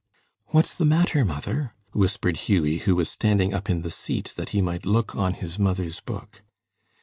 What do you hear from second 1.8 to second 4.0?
whispered Hughie, who was standing up in the